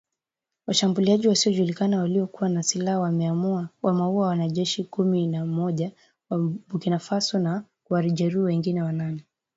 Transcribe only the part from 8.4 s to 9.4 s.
wengine wanane